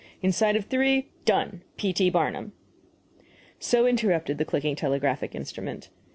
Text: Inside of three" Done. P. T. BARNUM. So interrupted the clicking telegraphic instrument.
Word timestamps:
Inside 0.23 0.55
of 0.55 0.65
three" 0.65 1.09
Done. 1.35 1.61
P. 1.77 1.93
T. 1.93 2.09
BARNUM. 2.09 2.53
So 3.59 3.85
interrupted 3.85 4.39
the 4.39 4.45
clicking 4.45 4.75
telegraphic 4.75 5.35
instrument. 5.35 5.89